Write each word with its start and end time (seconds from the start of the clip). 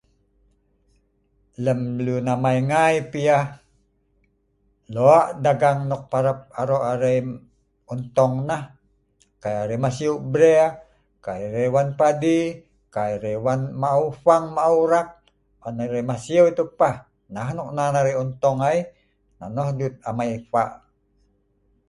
lem 1.65 1.79
lun 2.05 2.25
amai 2.33 2.57
ngai 2.69 2.95
pi 3.11 3.19
yeh 3.29 3.45
lok 4.95 5.25
dagang 5.43 5.79
nok 5.89 6.03
parap 6.11 6.39
aro 6.61 6.77
arai 6.91 7.17
untung 7.93 8.33
nah 8.49 8.63
kai 9.43 9.55
arai 9.61 9.79
masieu 9.85 10.13
bre 10.33 10.53
kai 11.25 11.39
arai 11.47 11.67
wan 11.75 11.89
padi 11.99 12.37
kai 12.95 13.09
arai 13.17 13.37
wan 13.45 13.61
maeu 13.81 14.03
fwang 14.21 14.45
maeu 14.55 14.77
rak 14.93 15.09
on 15.67 15.75
arai 15.83 16.03
masiu 16.11 16.41
yeh 16.47 16.55
tau 16.57 16.67
pah 16.79 16.95
nah 17.33 17.47
nok 17.57 17.69
nan 17.75 17.93
arai 17.99 18.15
untung 18.23 18.57
ai 18.69 18.79
nonoh 19.39 19.67
dut 19.77 19.93
amai 20.09 20.29
fak 20.51 20.69